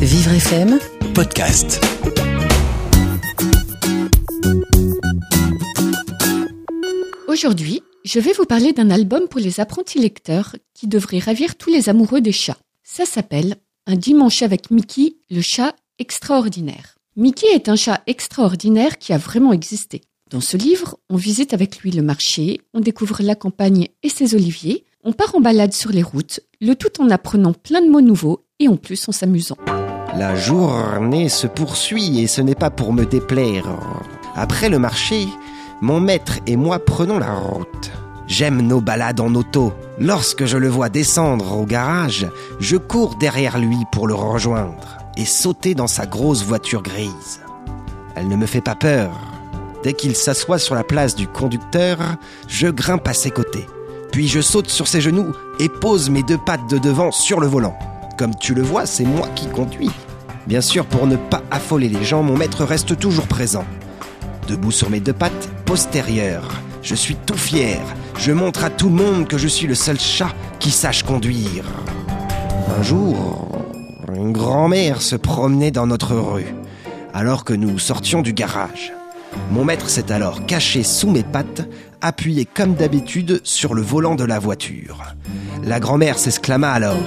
Vivre 0.00 0.32
FM 0.32 0.78
podcast. 1.12 1.78
Aujourd'hui, 7.28 7.82
je 8.04 8.18
vais 8.18 8.32
vous 8.32 8.46
parler 8.46 8.72
d'un 8.72 8.88
album 8.88 9.28
pour 9.28 9.40
les 9.40 9.60
apprentis 9.60 9.98
lecteurs 9.98 10.56
qui 10.72 10.86
devrait 10.86 11.18
ravir 11.18 11.56
tous 11.56 11.68
les 11.68 11.90
amoureux 11.90 12.22
des 12.22 12.32
chats. 12.32 12.56
Ça 12.82 13.04
s'appelle 13.04 13.56
Un 13.86 13.96
dimanche 13.96 14.40
avec 14.40 14.70
Mickey, 14.70 15.16
le 15.28 15.42
chat 15.42 15.76
extraordinaire. 15.98 16.96
Mickey 17.16 17.48
est 17.52 17.68
un 17.68 17.76
chat 17.76 18.00
extraordinaire 18.06 18.96
qui 18.96 19.12
a 19.12 19.18
vraiment 19.18 19.52
existé. 19.52 20.00
Dans 20.30 20.40
ce 20.40 20.56
livre, 20.56 20.98
on 21.10 21.16
visite 21.16 21.52
avec 21.52 21.80
lui 21.80 21.90
le 21.90 22.02
marché, 22.02 22.62
on 22.72 22.80
découvre 22.80 23.22
la 23.22 23.34
campagne 23.34 23.88
et 24.02 24.08
ses 24.08 24.34
oliviers, 24.34 24.86
on 25.04 25.12
part 25.12 25.34
en 25.34 25.42
balade 25.42 25.74
sur 25.74 25.90
les 25.90 26.02
routes, 26.02 26.40
le 26.62 26.74
tout 26.74 27.02
en 27.02 27.10
apprenant 27.10 27.52
plein 27.52 27.82
de 27.82 27.90
mots 27.90 28.00
nouveaux 28.00 28.46
et 28.60 28.68
en 28.68 28.76
plus 28.76 29.06
en 29.06 29.12
s'amusant. 29.12 29.58
La 30.16 30.34
journée 30.34 31.28
se 31.28 31.46
poursuit 31.46 32.20
et 32.20 32.26
ce 32.26 32.40
n'est 32.40 32.56
pas 32.56 32.70
pour 32.70 32.92
me 32.92 33.04
déplaire. 33.04 33.66
Après 34.34 34.68
le 34.68 34.78
marché, 34.78 35.28
mon 35.80 36.00
maître 36.00 36.38
et 36.46 36.56
moi 36.56 36.78
prenons 36.84 37.18
la 37.18 37.32
route. 37.32 37.92
J'aime 38.26 38.60
nos 38.60 38.80
balades 38.80 39.20
en 39.20 39.34
auto. 39.34 39.72
Lorsque 39.98 40.46
je 40.46 40.56
le 40.56 40.68
vois 40.68 40.88
descendre 40.88 41.56
au 41.56 41.64
garage, 41.64 42.26
je 42.58 42.76
cours 42.76 43.16
derrière 43.16 43.58
lui 43.58 43.78
pour 43.92 44.08
le 44.08 44.14
rejoindre 44.14 44.98
et 45.16 45.24
sauter 45.24 45.74
dans 45.74 45.86
sa 45.86 46.06
grosse 46.06 46.44
voiture 46.44 46.82
grise. 46.82 47.40
Elle 48.16 48.28
ne 48.28 48.36
me 48.36 48.46
fait 48.46 48.60
pas 48.60 48.74
peur. 48.74 49.10
Dès 49.84 49.92
qu'il 49.92 50.16
s'assoit 50.16 50.58
sur 50.58 50.74
la 50.74 50.84
place 50.84 51.14
du 51.14 51.28
conducteur, 51.28 51.98
je 52.48 52.66
grimpe 52.66 53.06
à 53.06 53.14
ses 53.14 53.30
côtés. 53.30 53.66
Puis 54.12 54.26
je 54.26 54.40
saute 54.40 54.68
sur 54.68 54.88
ses 54.88 55.00
genoux 55.00 55.32
et 55.60 55.68
pose 55.68 56.10
mes 56.10 56.24
deux 56.24 56.38
pattes 56.38 56.68
de 56.68 56.78
devant 56.78 57.12
sur 57.12 57.40
le 57.40 57.46
volant. 57.46 57.78
Comme 58.20 58.36
tu 58.36 58.52
le 58.52 58.60
vois, 58.60 58.84
c'est 58.84 59.06
moi 59.06 59.28
qui 59.34 59.46
conduis. 59.46 59.90
Bien 60.46 60.60
sûr, 60.60 60.84
pour 60.84 61.06
ne 61.06 61.16
pas 61.16 61.42
affoler 61.50 61.88
les 61.88 62.04
gens, 62.04 62.22
mon 62.22 62.36
maître 62.36 62.66
reste 62.66 62.98
toujours 62.98 63.26
présent. 63.26 63.64
Debout 64.46 64.72
sur 64.72 64.90
mes 64.90 65.00
deux 65.00 65.14
pattes 65.14 65.48
postérieures, 65.64 66.50
je 66.82 66.94
suis 66.94 67.14
tout 67.14 67.38
fier. 67.38 67.80
Je 68.18 68.32
montre 68.32 68.62
à 68.62 68.68
tout 68.68 68.90
le 68.90 68.94
monde 68.94 69.26
que 69.26 69.38
je 69.38 69.48
suis 69.48 69.66
le 69.66 69.74
seul 69.74 69.98
chat 69.98 70.34
qui 70.58 70.70
sache 70.70 71.02
conduire. 71.02 71.64
Un 72.78 72.82
jour, 72.82 73.48
une 74.14 74.32
grand-mère 74.32 75.00
se 75.00 75.16
promenait 75.16 75.70
dans 75.70 75.86
notre 75.86 76.14
rue, 76.14 76.54
alors 77.14 77.44
que 77.44 77.54
nous 77.54 77.78
sortions 77.78 78.20
du 78.20 78.34
garage. 78.34 78.92
Mon 79.50 79.64
maître 79.64 79.88
s'est 79.88 80.12
alors 80.12 80.44
caché 80.44 80.82
sous 80.82 81.08
mes 81.08 81.22
pattes, 81.22 81.66
appuyé 82.02 82.44
comme 82.44 82.74
d'habitude 82.74 83.40
sur 83.44 83.72
le 83.72 83.80
volant 83.80 84.14
de 84.14 84.24
la 84.24 84.38
voiture. 84.38 85.04
La 85.64 85.80
grand-mère 85.80 86.18
s'exclama 86.18 86.70
alors. 86.70 86.98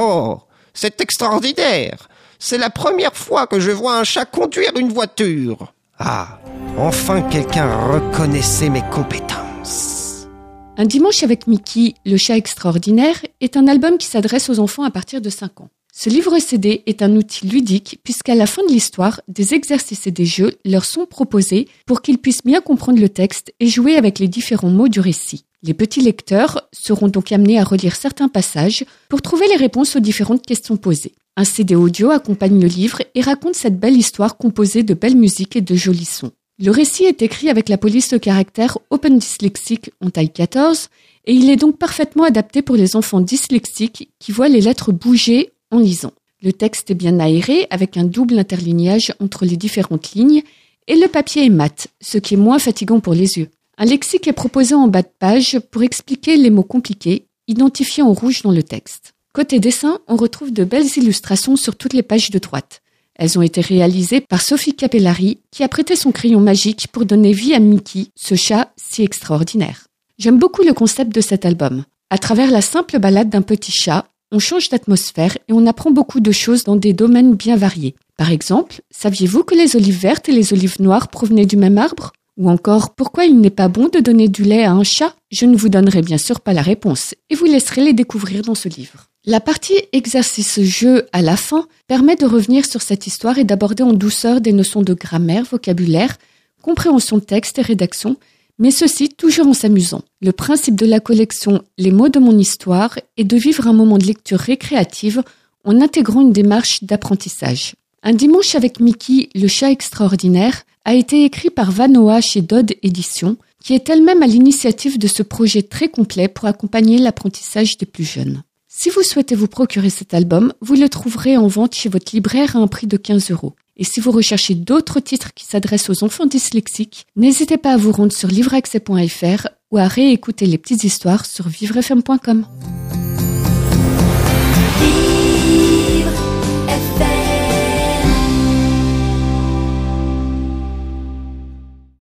Oh, 0.00 0.38
c'est 0.74 1.00
extraordinaire. 1.00 2.08
C'est 2.38 2.56
la 2.56 2.70
première 2.70 3.16
fois 3.16 3.48
que 3.48 3.58
je 3.58 3.72
vois 3.72 3.98
un 3.98 4.04
chat 4.04 4.24
conduire 4.24 4.76
une 4.76 4.92
voiture. 4.92 5.72
Ah, 5.98 6.38
enfin 6.78 7.22
quelqu'un 7.22 7.68
reconnaissait 7.88 8.68
mes 8.68 8.84
compétences. 8.92 10.28
Un 10.76 10.84
dimanche 10.84 11.24
avec 11.24 11.48
Mickey, 11.48 11.94
le 12.06 12.16
chat 12.16 12.36
extraordinaire, 12.36 13.16
est 13.40 13.56
un 13.56 13.66
album 13.66 13.98
qui 13.98 14.06
s'adresse 14.06 14.48
aux 14.48 14.60
enfants 14.60 14.84
à 14.84 14.92
partir 14.92 15.20
de 15.20 15.30
5 15.30 15.62
ans. 15.62 15.70
Ce 15.92 16.08
livre 16.08 16.38
CD 16.38 16.84
est 16.86 17.02
un 17.02 17.16
outil 17.16 17.48
ludique 17.48 17.98
puisqu'à 18.04 18.36
la 18.36 18.46
fin 18.46 18.62
de 18.62 18.70
l'histoire, 18.70 19.20
des 19.26 19.54
exercices 19.54 20.06
et 20.06 20.12
des 20.12 20.26
jeux 20.26 20.58
leur 20.64 20.84
sont 20.84 21.06
proposés 21.06 21.66
pour 21.86 22.02
qu'ils 22.02 22.18
puissent 22.18 22.44
bien 22.44 22.60
comprendre 22.60 23.00
le 23.00 23.08
texte 23.08 23.52
et 23.58 23.66
jouer 23.66 23.96
avec 23.96 24.20
les 24.20 24.28
différents 24.28 24.70
mots 24.70 24.86
du 24.86 25.00
récit. 25.00 25.44
Les 25.62 25.74
petits 25.74 26.00
lecteurs 26.00 26.68
seront 26.72 27.08
donc 27.08 27.32
amenés 27.32 27.58
à 27.58 27.64
relire 27.64 27.96
certains 27.96 28.28
passages 28.28 28.84
pour 29.08 29.22
trouver 29.22 29.48
les 29.48 29.56
réponses 29.56 29.96
aux 29.96 30.00
différentes 30.00 30.46
questions 30.46 30.76
posées. 30.76 31.14
Un 31.36 31.44
CD 31.44 31.74
audio 31.74 32.10
accompagne 32.10 32.60
le 32.60 32.68
livre 32.68 33.02
et 33.14 33.20
raconte 33.20 33.56
cette 33.56 33.78
belle 33.78 33.96
histoire 33.96 34.36
composée 34.36 34.84
de 34.84 34.94
belles 34.94 35.16
musiques 35.16 35.56
et 35.56 35.60
de 35.60 35.74
jolis 35.74 36.04
sons. 36.04 36.30
Le 36.60 36.70
récit 36.70 37.04
est 37.04 37.22
écrit 37.22 37.50
avec 37.50 37.68
la 37.68 37.78
police 37.78 38.10
de 38.10 38.18
caractère 38.18 38.78
Open 38.90 39.18
Dyslexic 39.18 39.90
en 40.00 40.10
taille 40.10 40.32
14 40.32 40.88
et 41.26 41.32
il 41.32 41.50
est 41.50 41.56
donc 41.56 41.76
parfaitement 41.78 42.24
adapté 42.24 42.62
pour 42.62 42.76
les 42.76 42.96
enfants 42.96 43.20
dyslexiques 43.20 44.10
qui 44.18 44.32
voient 44.32 44.48
les 44.48 44.60
lettres 44.60 44.92
bouger 44.92 45.50
en 45.70 45.78
lisant. 45.78 46.12
Le 46.40 46.52
texte 46.52 46.90
est 46.90 46.94
bien 46.94 47.18
aéré 47.18 47.66
avec 47.70 47.96
un 47.96 48.04
double 48.04 48.38
interlignage 48.38 49.12
entre 49.20 49.44
les 49.44 49.56
différentes 49.56 50.12
lignes 50.12 50.42
et 50.86 50.96
le 50.96 51.08
papier 51.08 51.44
est 51.44 51.50
mat, 51.50 51.88
ce 52.00 52.18
qui 52.18 52.34
est 52.34 52.38
moins 52.38 52.58
fatigant 52.58 53.00
pour 53.00 53.14
les 53.14 53.38
yeux. 53.38 53.48
Un 53.80 53.84
lexique 53.84 54.26
est 54.26 54.32
proposé 54.32 54.74
en 54.74 54.88
bas 54.88 55.02
de 55.02 55.12
page 55.20 55.60
pour 55.70 55.84
expliquer 55.84 56.36
les 56.36 56.50
mots 56.50 56.64
compliqués, 56.64 57.28
identifiés 57.46 58.02
en 58.02 58.12
rouge 58.12 58.42
dans 58.42 58.50
le 58.50 58.64
texte. 58.64 59.14
Côté 59.32 59.60
dessin, 59.60 60.00
on 60.08 60.16
retrouve 60.16 60.52
de 60.52 60.64
belles 60.64 60.96
illustrations 60.96 61.54
sur 61.54 61.76
toutes 61.76 61.92
les 61.92 62.02
pages 62.02 62.30
de 62.30 62.40
droite. 62.40 62.82
Elles 63.14 63.38
ont 63.38 63.42
été 63.42 63.60
réalisées 63.60 64.20
par 64.20 64.42
Sophie 64.42 64.74
Capellari, 64.74 65.38
qui 65.52 65.62
a 65.62 65.68
prêté 65.68 65.94
son 65.94 66.10
crayon 66.10 66.40
magique 66.40 66.88
pour 66.88 67.04
donner 67.04 67.30
vie 67.30 67.54
à 67.54 67.60
Mickey, 67.60 68.06
ce 68.16 68.34
chat 68.34 68.72
si 68.76 69.04
extraordinaire. 69.04 69.86
J'aime 70.18 70.40
beaucoup 70.40 70.62
le 70.62 70.74
concept 70.74 71.14
de 71.14 71.20
cet 71.20 71.46
album. 71.46 71.84
À 72.10 72.18
travers 72.18 72.50
la 72.50 72.62
simple 72.62 72.98
balade 72.98 73.30
d'un 73.30 73.42
petit 73.42 73.70
chat, 73.70 74.06
on 74.32 74.40
change 74.40 74.70
d'atmosphère 74.70 75.38
et 75.46 75.52
on 75.52 75.66
apprend 75.66 75.92
beaucoup 75.92 76.18
de 76.18 76.32
choses 76.32 76.64
dans 76.64 76.76
des 76.76 76.94
domaines 76.94 77.36
bien 77.36 77.54
variés. 77.54 77.94
Par 78.16 78.32
exemple, 78.32 78.80
saviez-vous 78.90 79.44
que 79.44 79.54
les 79.54 79.76
olives 79.76 80.00
vertes 80.00 80.28
et 80.28 80.32
les 80.32 80.52
olives 80.52 80.82
noires 80.82 81.08
provenaient 81.08 81.46
du 81.46 81.56
même 81.56 81.78
arbre? 81.78 82.12
Ou 82.38 82.48
encore, 82.48 82.94
pourquoi 82.94 83.24
il 83.24 83.40
n'est 83.40 83.50
pas 83.50 83.66
bon 83.66 83.88
de 83.88 83.98
donner 83.98 84.28
du 84.28 84.44
lait 84.44 84.62
à 84.62 84.70
un 84.70 84.84
chat? 84.84 85.14
Je 85.32 85.44
ne 85.44 85.56
vous 85.56 85.68
donnerai 85.68 86.02
bien 86.02 86.18
sûr 86.18 86.40
pas 86.40 86.52
la 86.52 86.62
réponse 86.62 87.16
et 87.30 87.34
vous 87.34 87.46
laisserez 87.46 87.82
les 87.82 87.92
découvrir 87.92 88.42
dans 88.42 88.54
ce 88.54 88.68
livre. 88.68 89.08
La 89.26 89.40
partie 89.40 89.74
exercice-jeu 89.92 91.06
à 91.12 91.20
la 91.20 91.36
fin 91.36 91.66
permet 91.88 92.14
de 92.14 92.26
revenir 92.26 92.64
sur 92.64 92.80
cette 92.80 93.08
histoire 93.08 93.38
et 93.38 93.44
d'aborder 93.44 93.82
en 93.82 93.92
douceur 93.92 94.40
des 94.40 94.52
notions 94.52 94.82
de 94.82 94.94
grammaire, 94.94 95.44
vocabulaire, 95.50 96.16
compréhension 96.62 97.18
de 97.18 97.24
texte 97.24 97.58
et 97.58 97.62
rédaction, 97.62 98.16
mais 98.60 98.70
ceci 98.70 99.08
toujours 99.08 99.48
en 99.48 99.52
s'amusant. 99.52 100.02
Le 100.22 100.30
principe 100.30 100.76
de 100.76 100.86
la 100.86 101.00
collection 101.00 101.62
Les 101.76 101.90
mots 101.90 102.08
de 102.08 102.20
mon 102.20 102.38
histoire 102.38 103.00
est 103.16 103.24
de 103.24 103.36
vivre 103.36 103.66
un 103.66 103.72
moment 103.72 103.98
de 103.98 104.06
lecture 104.06 104.38
récréative 104.38 105.24
en 105.64 105.80
intégrant 105.80 106.20
une 106.20 106.32
démarche 106.32 106.84
d'apprentissage. 106.84 107.74
Un 108.02 108.12
dimanche 108.12 108.54
avec 108.54 108.80
Mickey, 108.80 109.28
le 109.34 109.48
chat 109.48 109.70
extraordinaire, 109.70 110.62
a 110.84 110.94
été 110.94 111.24
écrit 111.24 111.50
par 111.50 111.72
Vanoa 111.72 112.20
chez 112.20 112.42
Dodd 112.42 112.74
Éditions, 112.82 113.36
qui 113.62 113.74
est 113.74 113.88
elle-même 113.90 114.22
à 114.22 114.26
l'initiative 114.26 114.98
de 114.98 115.08
ce 115.08 115.22
projet 115.22 115.62
très 115.62 115.88
complet 115.88 116.28
pour 116.28 116.46
accompagner 116.46 116.98
l'apprentissage 116.98 117.76
des 117.76 117.86
plus 117.86 118.04
jeunes. 118.04 118.42
Si 118.68 118.88
vous 118.90 119.02
souhaitez 119.02 119.34
vous 119.34 119.48
procurer 119.48 119.90
cet 119.90 120.14
album, 120.14 120.52
vous 120.60 120.74
le 120.74 120.88
trouverez 120.88 121.36
en 121.36 121.48
vente 121.48 121.74
chez 121.74 121.88
votre 121.88 122.14
libraire 122.14 122.54
à 122.54 122.60
un 122.60 122.68
prix 122.68 122.86
de 122.86 122.96
15 122.96 123.32
euros. 123.32 123.54
Et 123.76 123.84
si 123.84 124.00
vous 124.00 124.12
recherchez 124.12 124.54
d'autres 124.54 125.00
titres 125.00 125.34
qui 125.34 125.44
s'adressent 125.44 125.90
aux 125.90 126.04
enfants 126.04 126.26
dyslexiques, 126.26 127.06
n'hésitez 127.16 127.56
pas 127.56 127.72
à 127.72 127.76
vous 127.76 127.92
rendre 127.92 128.12
sur 128.12 128.28
livreaccès.fr 128.28 129.48
ou 129.70 129.78
à 129.78 129.88
réécouter 129.88 130.46
les 130.46 130.58
petites 130.58 130.84
histoires 130.84 131.26
sur 131.26 131.48
vivrefm.com. 131.48 132.46